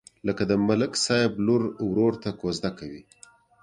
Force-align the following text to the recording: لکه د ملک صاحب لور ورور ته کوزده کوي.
لکه 0.27 0.43
د 0.49 0.51
ملک 0.67 0.91
صاحب 1.05 1.31
لور 1.45 1.61
ورور 1.89 2.13
ته 2.23 2.29
کوزده 2.39 2.71
کوي. 2.79 3.01